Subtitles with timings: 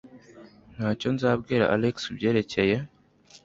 [0.75, 2.75] Ntacyo nzabwira Alex kubyerekeye.